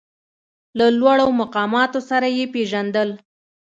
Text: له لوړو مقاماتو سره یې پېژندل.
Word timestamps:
له 0.77 0.85
لوړو 0.99 1.27
مقاماتو 1.41 1.99
سره 2.09 2.27
یې 2.37 2.45
پېژندل. 2.53 3.09